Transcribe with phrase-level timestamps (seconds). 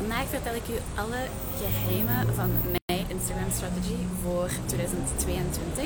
[0.00, 1.22] Vandaag vertel ik u alle
[1.62, 2.50] geheimen van
[2.86, 5.84] mijn Instagram-strategie voor 2022.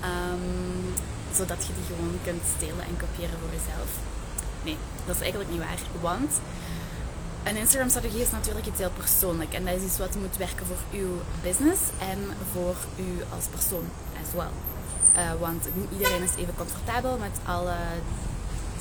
[0.00, 0.46] Ehm,
[1.38, 3.90] zodat je die gewoon kunt stelen en kopiëren voor jezelf.
[4.64, 4.76] Nee,
[5.06, 5.82] dat is eigenlijk niet waar.
[6.00, 6.30] Want
[7.48, 9.52] een Instagram-strategie is natuurlijk iets heel persoonlijk.
[9.52, 11.12] En dat is iets wat moet werken voor uw
[11.42, 11.80] business
[12.12, 12.18] en
[12.52, 13.86] voor u als persoon
[14.22, 14.54] as well.
[15.16, 17.76] Uh, want niet iedereen is even comfortabel met alle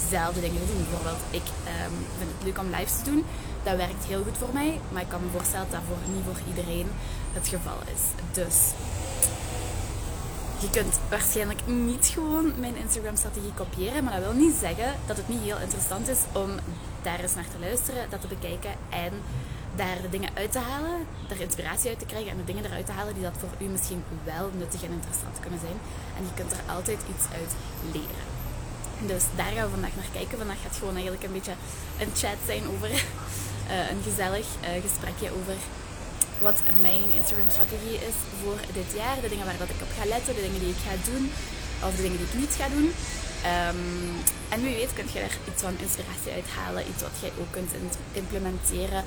[0.02, 0.83] dezelfde dingen doen.
[0.83, 3.23] Bijvoorbeeld, ik um, vind het leuk om lives te doen.
[3.63, 6.23] Dat werkt heel goed voor mij, maar ik kan me voorstellen dat dat voor, niet
[6.25, 6.88] voor iedereen
[7.33, 8.03] het geval is.
[8.31, 8.57] Dus
[10.59, 15.27] je kunt waarschijnlijk niet gewoon mijn Instagram-strategie kopiëren, maar dat wil niet zeggen dat het
[15.27, 16.49] niet heel interessant is om
[17.02, 19.13] daar eens naar te luisteren, dat te bekijken en
[19.75, 20.97] daar de dingen uit te halen,
[21.27, 23.66] daar inspiratie uit te krijgen en de dingen eruit te halen die dat voor u
[23.66, 25.77] misschien wel nuttig en interessant kunnen zijn.
[26.17, 27.52] En je kunt er altijd iets uit
[27.91, 28.25] leren.
[29.11, 30.38] Dus daar gaan we vandaag naar kijken.
[30.38, 31.55] Vandaag gaat gewoon eigenlijk een beetje
[31.99, 32.89] een chat zijn over
[33.91, 35.57] een gezellig uh, gesprekje over
[36.45, 39.17] wat mijn Instagram-strategie is voor dit jaar.
[39.22, 41.23] De dingen waar ik op ga letten, de dingen die ik ga doen
[41.86, 42.89] of de dingen die ik niet ga doen.
[43.53, 43.83] Um,
[44.53, 47.72] en wie weet kun je daar iets van inspiratie uithalen, iets wat jij ook kunt
[48.11, 49.03] implementeren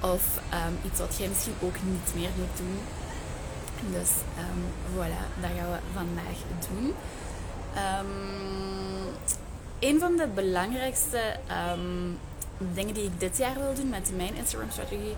[0.00, 0.24] of
[0.58, 2.78] um, iets wat jij misschien ook niet meer moet doen.
[3.96, 4.10] Dus
[4.42, 4.62] um,
[4.94, 6.94] voilà, dat gaan we vandaag doen.
[9.78, 11.20] Een van de belangrijkste
[12.74, 15.16] dingen die ik dit jaar wil doen met mijn Instagram-strategie.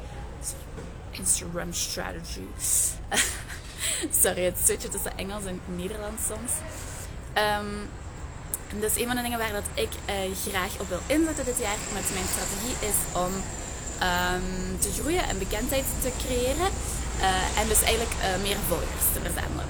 [1.11, 2.47] Instagram strategy.
[4.23, 6.53] Sorry, het switchen tussen Engels en Nederlands soms.
[7.34, 7.89] Um,
[8.81, 10.15] dus een van de dingen waar dat ik uh,
[10.48, 13.33] graag op wil inzetten dit jaar met mijn strategie is om
[14.09, 16.70] um, te groeien en bekendheid te creëren.
[17.20, 19.69] Uh, en dus eigenlijk uh, meer volgers te verzamelen.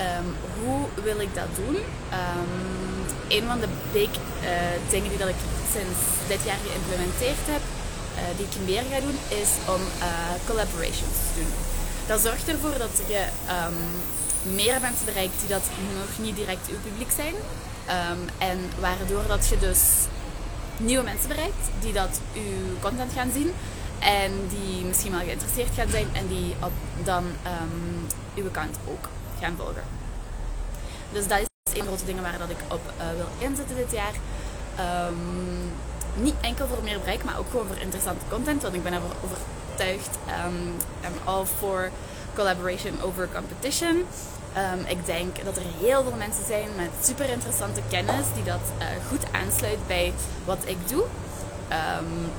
[0.00, 0.28] Um,
[0.62, 1.76] hoe wil ik dat doen?
[1.76, 2.52] Um,
[3.28, 5.40] een van de uh, dingen die dat ik
[5.74, 10.06] sinds dit jaar geïmplementeerd heb, uh, die ik meer ga doen, is om uh,
[10.46, 11.52] collaborations te doen.
[12.06, 13.22] Dat zorgt ervoor dat je
[13.58, 13.78] um,
[14.54, 15.66] meer mensen bereikt die dat
[16.00, 17.34] nog niet direct uw publiek zijn.
[18.38, 19.82] en waardoor dat je dus
[20.76, 23.52] nieuwe mensen bereikt die dat uw content gaan zien
[23.98, 26.72] en die misschien wel geïnteresseerd gaan zijn en die op
[27.04, 27.24] dan
[28.34, 29.08] uw account ook
[29.40, 29.84] gaan volgen.
[31.12, 34.14] Dus dat een grote dingen waar dat ik op uh, wil inzetten dit jaar.
[35.06, 35.72] Um,
[36.14, 38.62] niet enkel voor meer bereik, maar ook gewoon voor interessante content.
[38.62, 40.18] Want ik ben ervoor overtuigd.
[40.44, 41.90] Um, I'm all for
[42.34, 43.96] collaboration over competition.
[43.96, 48.60] Um, ik denk dat er heel veel mensen zijn met super interessante kennis die dat
[48.78, 50.12] uh, goed aansluit bij
[50.44, 51.04] wat ik doe.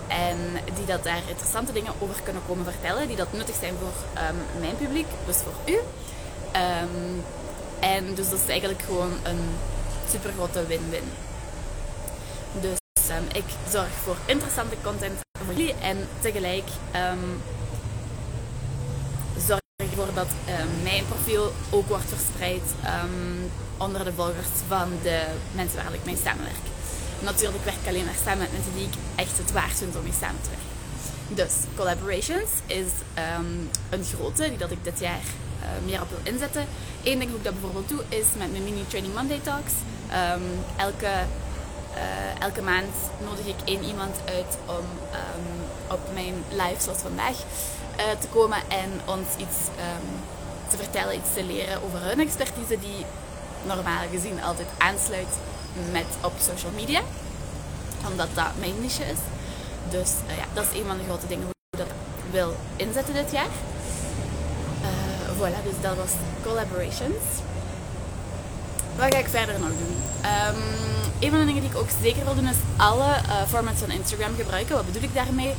[0.08, 0.38] En
[0.76, 4.24] die dat daar interessante dingen over kunnen komen vertellen, die dat nuttig zijn voor
[4.60, 5.80] mijn publiek, dus voor u.
[7.80, 9.40] en dus dat is eigenlijk gewoon een
[10.12, 11.04] super grote win-win.
[12.62, 17.42] Dus um, ik zorg voor interessante content voor jullie en tegelijk um,
[19.48, 20.28] zorg ik ervoor dat
[20.84, 22.62] mijn profiel ook wordt verspreid
[23.78, 26.66] onder de volgers van de mensen waar ik mee samenwerk.
[27.20, 30.04] Natuurlijk werk ik alleen maar samen met mensen die ik echt het waard vind om
[30.04, 30.68] mee samen te werken.
[31.36, 32.92] Dus collaborations is
[33.90, 35.24] een grote die dat ik dit jaar
[35.86, 36.66] meer op wil inzetten.
[37.04, 39.74] Eén ding hoe ik dat bijvoorbeeld doe is met mijn mini Training Monday Talks.
[40.34, 40.44] Um,
[40.78, 41.12] elke,
[41.96, 44.86] uh, elke maand nodig ik één iemand uit om
[45.20, 45.48] um,
[45.92, 50.10] op mijn live zoals vandaag uh, te komen en ons iets um,
[50.68, 53.06] te vertellen, iets te leren over hun expertise die
[53.66, 55.34] normaal gezien altijd aansluit
[55.92, 57.02] met op social media.
[58.08, 59.20] Omdat dat mijn niche is.
[59.90, 61.96] Dus ja, dat is een van de grote dingen hoe ik dat
[62.32, 63.52] wil inzetten dit jaar
[65.40, 66.12] voilà, dus dat was
[66.44, 67.24] collaborations.
[68.96, 69.96] Wat ga ik verder nog doen?
[70.24, 70.62] Um,
[71.20, 73.92] een van de dingen die ik ook zeker wil doen is alle uh, formats van
[73.92, 74.76] Instagram gebruiken.
[74.76, 75.54] Wat bedoel ik daarmee?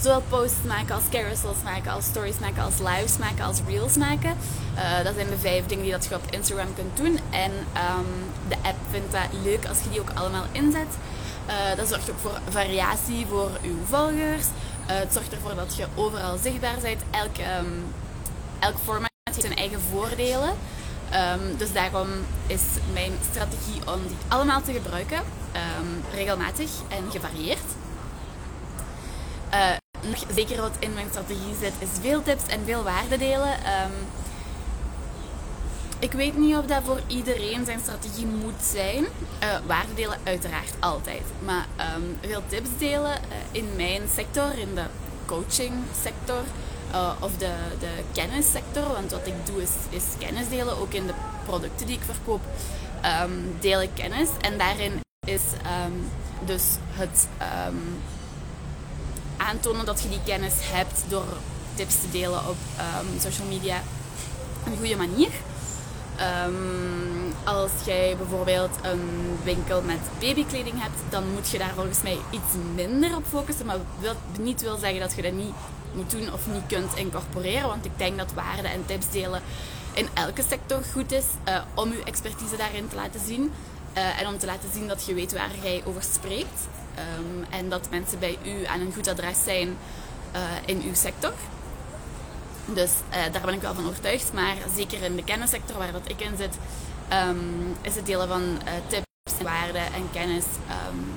[0.00, 4.36] Zowel posts maken als carousels maken, als stories maken, als lives maken, als reels maken.
[4.74, 7.18] Uh, dat zijn de vijf dingen die dat je op Instagram kunt doen.
[7.30, 8.06] En um,
[8.48, 10.92] de app vindt dat leuk als je die ook allemaal inzet.
[11.46, 14.46] Uh, dat zorgt ook voor variatie voor uw volgers.
[14.86, 17.02] het zorgt ervoor dat je overal zichtbaar bent.
[17.10, 17.84] Elk, um,
[18.58, 20.54] elk format heeft zijn eigen voordelen.
[21.14, 22.08] Um, dus daarom
[22.46, 22.62] is
[22.92, 27.68] mijn strategie om die allemaal te gebruiken, um, regelmatig en gevarieerd.
[29.54, 33.52] Uh, nog zeker wat in mijn strategie zit, is veel tips en veel waarde delen.
[33.52, 33.92] Um,
[35.98, 39.04] ik weet niet of dat voor iedereen zijn strategie moet zijn.
[39.04, 41.22] Uh, waarde delen uiteraard altijd.
[41.44, 41.66] Maar
[42.20, 44.84] veel tips delen uh, in mijn sector, in de
[45.26, 46.42] coaching sector,
[46.92, 48.92] uh, of de, de kennissector.
[48.92, 50.78] Want wat ik doe is, is kennis delen.
[50.78, 52.40] Ook in de producten die ik verkoop
[53.22, 54.28] um, deel ik kennis.
[54.40, 55.42] En daarin is
[55.86, 56.10] um,
[56.44, 57.28] dus het
[57.68, 58.00] um,
[59.36, 61.26] aantonen dat je die kennis hebt door
[61.74, 63.82] tips te delen op ehm, social media
[64.66, 65.30] een goede manier.
[66.16, 66.52] Ehm,
[67.44, 72.52] als jij bijvoorbeeld een winkel met babykleding hebt, dan moet je daar volgens mij iets
[72.74, 73.66] minder op focussen.
[73.66, 75.54] Maar wil, niet wil zeggen dat je dat niet
[75.94, 77.68] moet doen of niet kunt incorporeren.
[77.68, 79.42] Want ik denk dat waarde en tips delen
[79.92, 83.52] in elke sector goed is uh, om je expertise daarin te laten zien.
[83.96, 86.60] Uh, en om te laten zien dat je weet waar jij over spreekt.
[87.18, 89.68] Um, en dat mensen bij u aan een goed adres zijn
[90.34, 91.32] uh, in uw sector.
[92.64, 92.90] Dus
[93.32, 94.32] daar ben ik wel van overtuigd.
[94.32, 96.54] Maar zeker in de kennissector waar dat ik in zit,
[97.12, 100.44] um, is het delen van tips, waarden en kennis
[100.88, 101.14] um,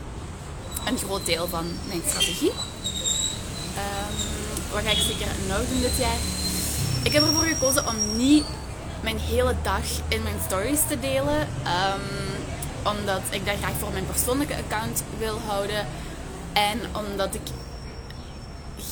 [0.85, 2.51] een groot deel van mijn strategie.
[4.75, 6.17] Wat ga ik zeker nog doen dit jaar?
[7.03, 8.45] Ik heb ervoor gekozen om niet
[9.01, 11.47] mijn hele dag in mijn stories te delen.
[12.83, 15.87] omdat ik dat graag voor mijn persoonlijke account wil houden.
[16.53, 17.41] En omdat ik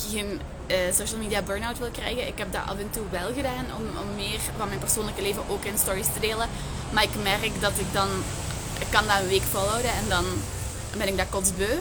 [0.10, 2.28] geen uh, social media burn-out wil krijgen.
[2.28, 5.44] Ik heb dat af en toe wel gedaan om, om meer van mijn persoonlijke leven
[5.50, 6.50] ook in stories te delen.
[6.90, 8.10] Maar ik merk dat ik dan,
[8.80, 10.26] ik kan dat een week volhouden en dan
[10.98, 11.80] ben ik dat kotsbeu.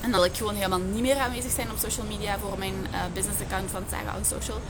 [0.00, 2.98] En wil ik gewoon helemaal niet meer aanwezig zijn op social media voor mijn uh,
[3.14, 4.60] business account van Sarah on Social.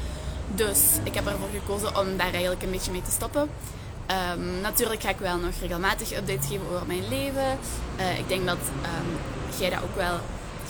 [0.54, 3.50] Dus ik heb ervoor gekozen om daar eigenlijk een beetje mee te stoppen.
[4.36, 7.58] Um, natuurlijk ga ik wel nog regelmatig updates geven over mijn leven.
[7.98, 9.10] Uh, ik denk dat um,
[9.58, 10.18] jij dat ook wel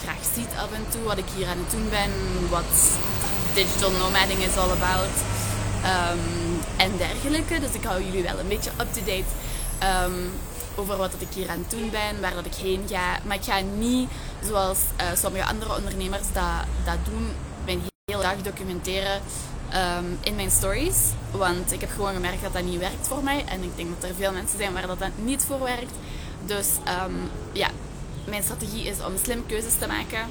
[0.03, 1.03] graag ziet af en toe.
[1.03, 2.11] Wat ik hier aan het doen ben.
[2.49, 2.73] Wat
[3.53, 5.15] digital nomading is all about.
[5.95, 7.59] Um, en dergelijke.
[7.59, 9.31] Dus ik hou jullie wel een beetje up-to-date
[10.75, 12.21] over wat dat ik hier aan het doen ben.
[12.21, 13.19] Waar dat ik heen ga.
[13.23, 14.09] Maar ik ga niet
[14.47, 17.27] zoals uh, sommige andere ondernemers dat, dat doen.
[17.65, 19.21] Mijn hele dag documenteren.
[19.97, 20.97] Um, in mijn stories.
[21.31, 23.45] Want ik heb gewoon gemerkt dat dat niet werkt voor mij.
[23.45, 25.91] En ik denk dat er veel mensen zijn waar dat, dat niet voor werkt.
[26.45, 26.67] Dus
[27.05, 27.67] um, ja,
[28.25, 30.25] mijn strategie is om slim keuzes te maken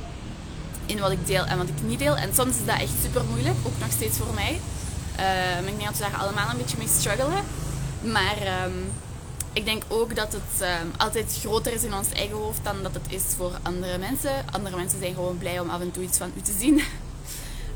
[0.87, 2.17] in wat ik deel en wat ik niet deel.
[2.17, 4.61] En soms is dat echt super moeilijk, ook nog steeds voor mij.
[5.59, 7.45] Um, ik denk dat we daar allemaal een beetje mee struggelen.
[8.01, 8.93] Maar um,
[9.53, 12.95] ik denk ook dat het um, altijd groter is in ons eigen hoofd dan dat
[12.95, 14.45] het is voor andere mensen.
[14.51, 16.77] Andere mensen zijn gewoon blij om af en toe iets van u te zien.
[16.77, 16.85] Uh,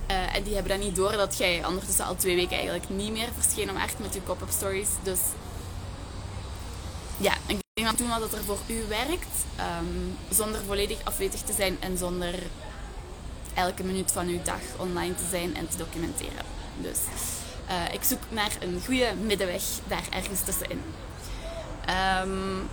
[0.37, 3.29] en die hebben dan niet door dat jij ondertussen al twee weken eigenlijk niet meer
[3.39, 4.89] verscheen om echt met je pop-up stories.
[5.03, 5.21] Dus
[7.17, 9.35] ja, ik denk dat doen wat er voor u werkt,
[9.81, 12.35] um, zonder volledig afwezig te zijn en zonder
[13.55, 16.45] elke minuut van uw dag online te zijn en te documenteren.
[16.81, 16.99] Dus
[17.69, 20.81] uh, ik zoek naar een goede middenweg daar ergens tussenin.
[21.89, 22.69] Um,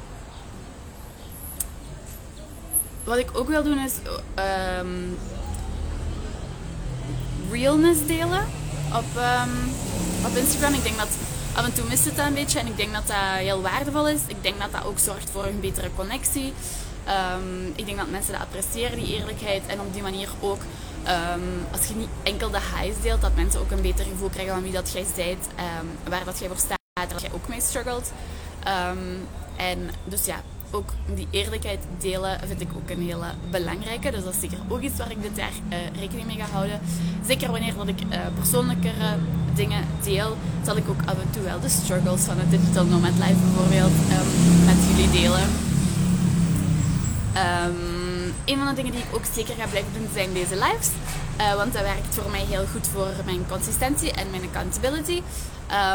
[3.04, 3.94] wat ik ook wil doen is
[4.80, 5.18] um,
[7.52, 8.46] realness delen
[8.94, 9.22] op,
[10.26, 10.74] op Instagram.
[10.74, 11.08] Ik denk dat
[11.56, 14.20] af en toe mist het een beetje en ik denk dat dat heel waardevol is.
[14.28, 16.54] Ik denk dat dat ook zorgt voor een betere connectie.
[17.76, 19.62] Ik denk dat mensen dat appreciëren, die eerlijkheid.
[19.68, 20.62] En op die manier ook,
[21.72, 24.64] als je niet enkel de highs deelt, dat mensen ook een beter gevoel krijgen van
[24.64, 28.12] wie dat jij um, waar dat jij voor staat, dat jij ook mee struggelt.
[29.58, 30.42] En dus ja,
[30.72, 34.12] ook die eerlijkheid delen vind ik ook een hele belangrijke.
[34.12, 36.80] Dus dat is zeker ook iets waar ik dit jaar uh, rekening mee ga houden.
[37.28, 39.16] Zeker wanneer dat ik uh, persoonlijkere
[39.56, 43.14] dingen deel, zal ik ook af en toe wel de struggles van het Digital Nomad
[43.14, 45.48] Life bijvoorbeeld um, met jullie delen.
[47.66, 48.01] Um,
[48.52, 50.90] een van de dingen die ik ook zeker ga blijven doen zijn deze lives.
[51.40, 55.22] Uh, want dat werkt voor mij heel goed voor mijn consistentie en mijn accountability.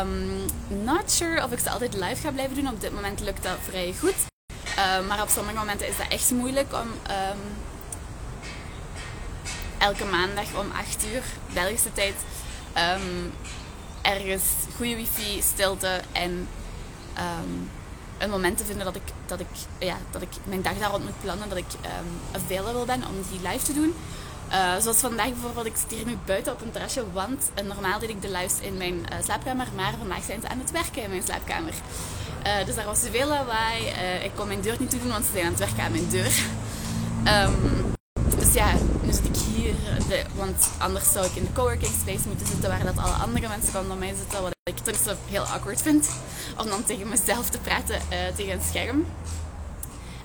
[0.00, 0.44] Um,
[0.84, 2.68] not sure of ik ze altijd live ga blijven doen.
[2.68, 4.14] Op dit moment lukt dat vrij goed.
[4.78, 7.40] Uh, maar op sommige momenten is dat echt moeilijk om um,
[9.78, 11.22] elke maandag om 8 uur
[11.54, 12.14] Belgische tijd
[12.76, 13.32] um,
[14.02, 14.44] ergens
[14.76, 16.48] goede wifi, stilte en
[18.18, 19.46] een moment te vinden dat ik, dat ik,
[19.78, 23.14] ja, dat ik mijn dag daar rond moet plannen, dat ik um, available ben om
[23.30, 23.94] die live te doen.
[24.50, 27.98] Uh, zoals vandaag bijvoorbeeld, ik zit hier nu buiten op een terrasje, want uh, normaal
[27.98, 31.02] deed ik de lives in mijn uh, slaapkamer, maar vandaag zijn ze aan het werken
[31.02, 31.74] in mijn slaapkamer.
[32.66, 33.86] dus daar was veel lawaai.
[34.22, 36.08] ik kon mijn deur niet toe doen, want ze zijn aan het werken aan mijn
[36.08, 36.32] deur.
[37.26, 37.94] Um,
[38.38, 39.74] dus ja, nu zit ik hier,
[40.34, 43.72] want anders zou ik in de coworking space moeten zitten waar dat alle andere mensen
[43.72, 44.42] rondom mij zitten.
[44.42, 46.08] Wat ik tenminste heel awkward vind,
[46.58, 49.06] om dan tegen mezelf te praten uh, tegen een scherm.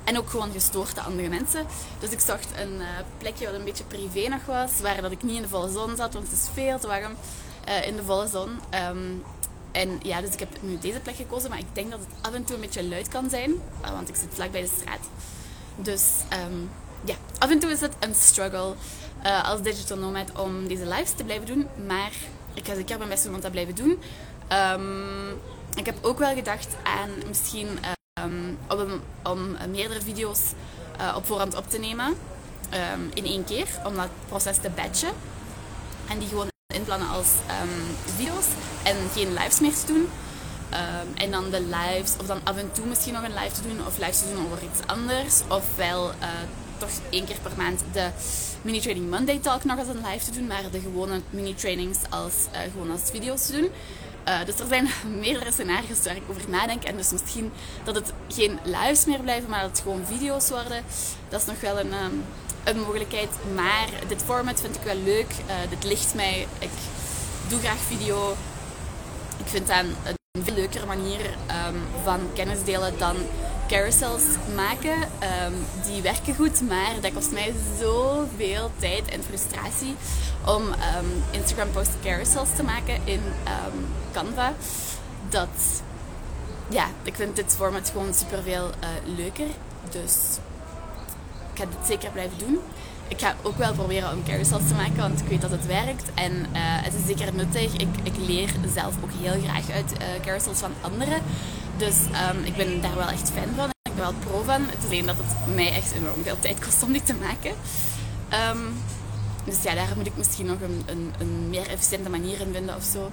[0.03, 1.65] En ook gewoon gestoord de andere mensen.
[1.99, 5.23] Dus ik zocht een uh, plekje wat een beetje privé nog was, waar dat ik
[5.23, 7.15] niet in de volle zon zat, want het is veel te warm
[7.67, 8.49] uh, in de volle zon.
[8.89, 9.23] Um,
[9.71, 12.33] en ja, dus ik heb nu deze plek gekozen, maar ik denk dat het af
[12.33, 15.05] en toe een beetje luid kan zijn, want ik zit vlak bij de straat.
[15.75, 16.03] Dus
[16.45, 16.69] um,
[17.03, 18.75] ja, af en toe is het een struggle
[19.25, 21.67] uh, als digital nomad om deze lives te blijven doen.
[21.87, 22.11] Maar
[22.53, 23.99] ik ga zeker mijn best doen om dat blijven doen.
[24.51, 25.39] Um,
[25.75, 27.67] ik heb ook wel gedacht aan misschien
[28.23, 30.39] um, om, om, meerdere video's
[30.99, 32.13] uh, op voorhand op te nemen.
[32.69, 35.11] ehm, in één keer om dat proces te batchen.
[36.09, 38.45] En die gewoon inplannen als ehm, video's
[38.83, 40.09] en geen lives meer te doen.
[40.69, 43.61] Ehm, en dan de lives, of dan af en toe misschien nog een live te
[43.61, 45.41] doen, of lives te doen over iets anders.
[45.47, 46.27] Ofwel uh,
[46.81, 48.09] toch één keer per maand de
[48.61, 51.97] Mini Training Monday Talk nog als een live te doen, maar de gewone mini trainings
[52.09, 53.69] als, uh, gewoon als video's te doen.
[54.27, 54.89] Uh, dus er zijn
[55.23, 56.83] meerdere scenario's waar ik over nadenk.
[56.83, 57.51] En dus misschien
[57.83, 60.83] dat het geen lives meer blijven, maar dat het gewoon video's worden.
[61.29, 62.23] Dat is nog wel een, um,
[62.63, 63.29] een mogelijkheid.
[63.55, 65.31] Maar dit format vind ik wel leuk.
[65.47, 66.47] Uh, dit ligt mij.
[66.59, 66.69] Ik
[67.47, 68.31] doe graag video.
[69.37, 69.77] Ik vind dat
[70.31, 71.25] een veel leukere manier
[71.67, 73.15] um, van kennis delen dan
[73.71, 74.23] carousels
[74.55, 74.97] maken.
[75.45, 75.53] Um,
[75.85, 79.95] die werken goed, maar dat kost mij zoveel tijd en frustratie
[80.45, 83.21] om um, Instagram post carousels te maken in
[84.11, 84.53] Canva.
[85.29, 85.81] Dat,
[86.69, 89.47] ja, ik vind dit format gewoon super veel uh, leuker.
[89.89, 90.15] Dus
[91.53, 92.59] ik ga dit zeker blijven doen.
[93.07, 96.03] Ik ga ook wel proberen om carousels te maken, want ik weet dat het werkt.
[96.13, 97.73] En uh, het is zeker nuttig.
[97.73, 101.21] Ik, ik leer zelf ook heel graag uit uh, carousels van anderen.
[101.77, 101.95] Dus
[102.29, 103.69] um, ik ben daar wel echt fan van.
[103.69, 104.61] Ik ben wel pro van.
[104.61, 107.51] Het is alleen dat het mij echt enorm veel tijd kost om dit te maken.
[108.55, 108.73] Um,
[109.43, 112.75] dus ja, daar moet ik misschien nog een, een, een meer efficiënte manier in vinden
[112.75, 113.11] of zo.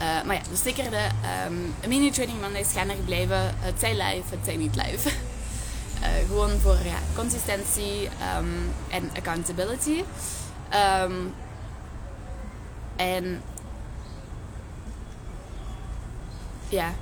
[0.00, 1.08] Uh, maar ja, dus zeker de
[1.46, 3.54] um, mini training Mondays gaan er blijven.
[3.58, 5.08] Het zij live, het zij niet live.
[5.08, 8.08] uh, gewoon voor ja, consistentie
[8.88, 10.02] en accountability.
[12.96, 13.42] En
[16.68, 16.92] ja,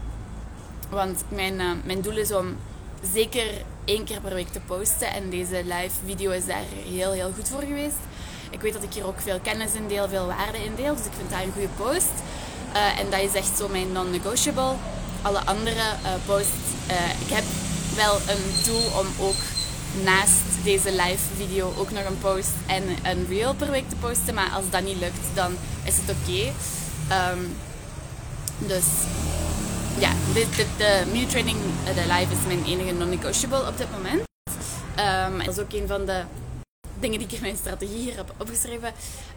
[0.88, 2.56] want mijn, uh, mijn doel is om
[3.12, 3.46] zeker
[3.84, 5.12] één keer per week te posten.
[5.12, 7.96] En deze live video is daar heel, heel goed voor geweest.
[8.50, 10.96] Ik weet dat ik hier ook veel kennis in deel, veel waarde in deel.
[10.96, 12.12] Dus ik vind dat een goede post.
[12.72, 14.74] Uh, en dat is echt zo mijn non-negotiable.
[15.22, 16.66] Alle andere uh, posts.
[17.26, 17.44] Ik heb
[17.94, 19.40] wel een doel om ook
[20.04, 24.34] naast deze live video ook nog een post en een reel per week te posten.
[24.34, 26.52] Maar als dat niet lukt, dan is het oké.
[27.32, 27.56] Um,
[28.58, 28.84] dus
[29.98, 30.12] ja,
[30.76, 34.22] de mini training, de live is mijn enige non-negotiable op dit moment.
[35.44, 36.22] Dat is ook een van de
[36.98, 38.92] dingen die ik in mijn strategie hier heb opgeschreven.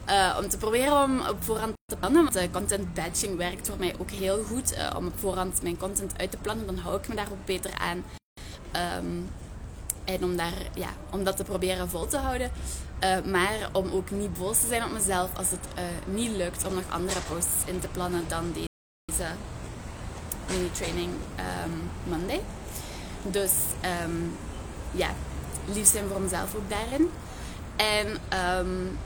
[0.10, 2.24] Uh, om te proberen om op voorhand te plannen.
[2.24, 4.74] Want uh, content batching werkt voor mij ook heel goed.
[4.98, 7.72] Om op voorhand mijn content uit te plannen, dan hou ik me daar ook beter
[7.78, 8.04] aan.
[8.98, 9.30] Um,
[10.06, 12.52] en om, daar, ja, om dat te proberen vol te houden.
[13.26, 16.84] maar om ook niet boos te zijn op mezelf als het niet lukt om nog
[16.90, 19.28] andere posts in te plannen dan deze
[20.50, 22.42] mini training um, Monday.
[23.22, 23.52] Dus
[24.04, 24.36] um,
[24.92, 25.10] ja,
[25.66, 27.10] lief zijn voor mezelf ook daarin.
[27.76, 28.08] En
[28.58, 28.98] um,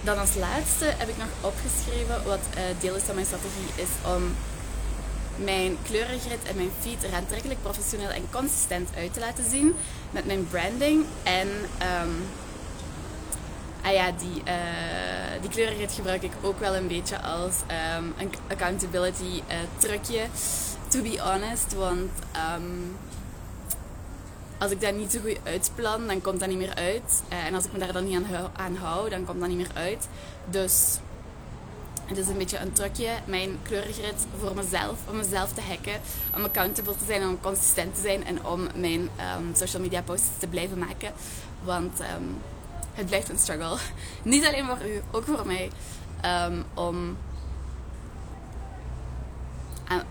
[0.00, 4.12] dan als laatste heb ik nog opgeschreven wat uh, deel is van mijn strategie is
[4.14, 4.34] om
[5.44, 9.74] mijn kleurengrid en mijn feed er aantrekkelijk, professioneel en consistent uit te laten zien
[10.10, 11.04] met mijn branding.
[11.22, 11.48] En
[13.88, 14.42] ah ja, die,
[15.66, 17.54] uh, gebruik ik ook wel een beetje als
[17.96, 20.26] um, een accountability uh, trucje,
[20.88, 21.74] to be honest.
[21.74, 22.10] Want
[22.56, 22.96] um,
[24.58, 27.22] als ik dat niet zo goed uitplan, dan komt dat niet meer uit.
[27.32, 29.58] Uh, en als ik me daar dan niet aan, aan hou, dan komt dat niet
[29.58, 30.08] meer uit.
[30.44, 30.98] Dus
[32.04, 36.00] het is een beetje een trucje, mijn kleurengrid voor mezelf, om mezelf te hacken,
[36.36, 40.28] om accountable te zijn, om consistent te zijn en om mijn um, social media posts
[40.38, 41.12] te blijven maken.
[41.64, 42.00] Want
[42.98, 43.76] het blijft een struggle.
[44.22, 45.70] Niet alleen voor u, ook voor mij.
[46.48, 47.16] Um, om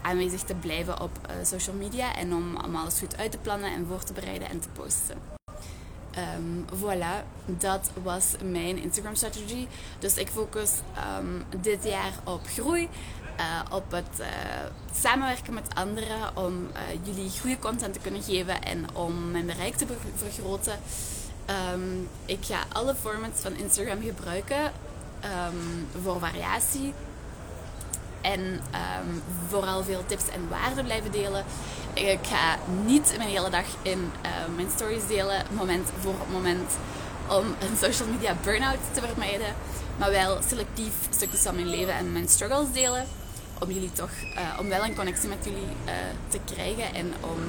[0.01, 3.73] aanwezig te blijven op uh, social media en om, om alles goed uit te plannen
[3.73, 5.17] en voor te bereiden en te posten.
[6.37, 9.67] Um, voilà, dat was mijn Instagram strategy.
[9.99, 10.71] Dus ik focus
[11.19, 12.89] um, dit jaar op groei,
[13.39, 14.27] uh, op het uh,
[14.93, 16.67] samenwerken met anderen, om
[17.03, 20.79] jullie goede content te kunnen geven en om mijn bereik te vergroten.
[21.73, 24.71] Um, ik ga alle formats van Instagram gebruiken
[26.03, 26.93] voor variatie
[28.21, 31.45] en um, vooral veel tips en waarden blijven delen.
[31.93, 36.71] Ik ga niet mijn hele dag in uh, mijn stories delen, moment voor moment,
[37.27, 39.55] om een social media burn-out te vermijden.
[39.97, 43.05] Maar wel selectief stukjes van mijn leven en mijn struggles delen.
[43.59, 45.93] Om jullie toch, uh, om wel een connectie met jullie uh,
[46.27, 47.39] te krijgen en om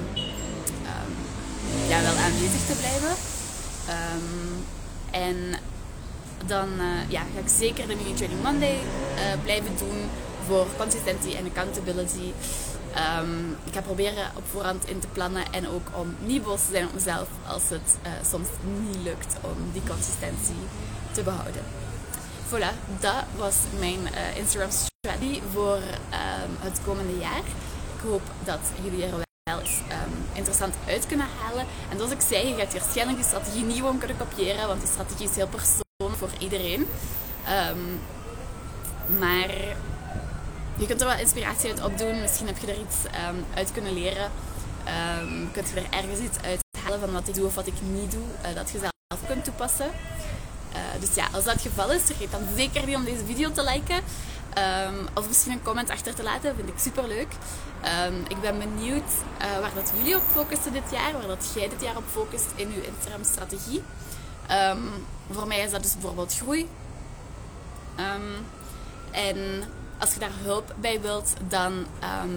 [1.88, 3.37] ja, wel aanwezig te blijven.
[3.88, 4.64] Um,
[5.10, 5.36] en
[6.46, 8.78] dan uh, ja, ga ik zeker de Mini Training Monday
[9.42, 10.08] blijven doen
[10.46, 12.32] voor consistentie en accountability.
[13.20, 16.72] Um, ik ga proberen op voorhand in te plannen en ook om niet boos te
[16.72, 20.62] zijn op mezelf als het uh, soms niet lukt om die consistentie
[21.10, 21.62] te behouden.
[22.48, 23.98] Voilà, dat was mijn
[24.36, 27.42] Instagram strategy voor um, het komende jaar.
[27.96, 29.26] Ik hoop dat jullie er wel
[30.38, 31.66] interessant uit kunnen halen.
[31.90, 34.90] En zoals ik zei, je gaat waarschijnlijk die strategie niet gewoon kunnen kopiëren, want die
[34.90, 36.86] strategie is heel persoonlijk voor iedereen.
[37.44, 37.84] Ehm,
[39.18, 39.50] maar
[40.78, 42.20] je kunt er wel inspiratie uit opdoen.
[42.20, 44.30] Misschien heb je er iets ehm, uit kunnen leren.
[45.20, 47.74] Um, kunt je er ergens iets uit halen van wat ik doe of wat ik
[47.92, 49.90] niet doe, uh, dat je zelf kunt toepassen.
[50.72, 53.52] Uh, dus ja, als dat het geval is, vergeet dan zeker niet om deze video
[53.52, 54.00] te liken.
[54.56, 57.28] Um, of misschien een comment achter te laten, vind ik super leuk.
[58.06, 59.10] Um, ik ben benieuwd
[59.42, 62.46] uh, waar dat jullie op focussen dit jaar, waar dat jij dit jaar op focust
[62.54, 63.82] in uw Instagram-strategie.
[64.50, 64.90] Um,
[65.30, 66.68] voor mij is dat dus bijvoorbeeld groei.
[69.10, 69.64] en
[69.98, 71.86] als je daar hulp bij wilt dan,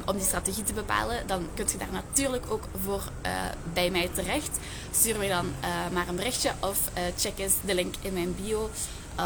[0.05, 3.31] om die strategie te bepalen, dan kun je daar natuurlijk ook voor uh,
[3.73, 4.57] bij mij terecht.
[4.91, 6.79] Stuur mij dan uh, maar een berichtje of
[7.17, 8.69] check eens de link in mijn bio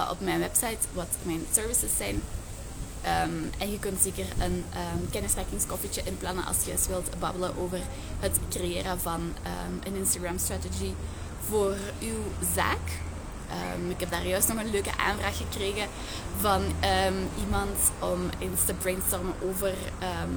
[0.10, 2.22] op mijn website, wat mijn services zijn.
[3.06, 7.80] Um, en je kunt zeker een um, kennismakingskoffietje inplannen als je eens wilt babbelen over
[8.20, 9.34] het creëren van
[9.84, 10.94] een Instagram strategy
[11.50, 13.04] voor uw zaak.
[13.90, 15.88] Ik heb daar juist nog een leuke aanvraag gekregen
[16.40, 16.62] van
[17.40, 19.74] iemand om eens te brainstormen over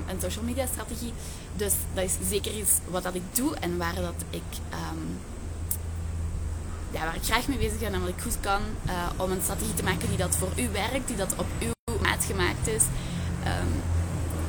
[0.08, 1.12] een social media strategie.
[1.56, 4.58] Dus dat is zeker iets wat dat ik doe en waar dat ik,
[6.90, 9.42] ja, waar ik graag mee bezig ben en wat ik goed kan uh, om een
[9.42, 11.76] strategie te maken die dat voor u werkt, die dat op uw
[12.28, 12.82] gemaakt is,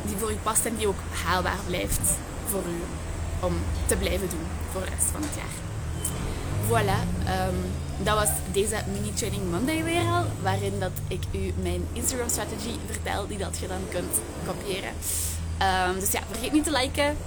[0.05, 2.09] die voor u past en die ook haalbaar blijft
[2.49, 2.79] voor u
[3.39, 3.53] om
[3.85, 5.55] te blijven doen voor de rest van het jaar.
[6.67, 6.99] Voilà,
[7.49, 7.57] um,
[7.97, 12.75] dat was deze mini training Monday weer al, waarin dat ik u mijn Instagram strategy
[12.85, 14.93] vertel, die dat je dan kunt kopiëren.
[15.89, 17.17] Um, dus ja, vergeet niet te liken,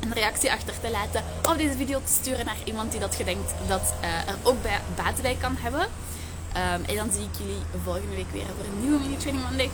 [0.00, 3.24] een reactie achter te laten of deze video te sturen naar iemand die dat je
[3.24, 4.56] denkt dat uh, er ook
[4.94, 5.86] baat bij kan hebben.
[6.56, 9.70] Um, en dan zie ik jullie volgende week weer voor een nieuwe mini training Monday.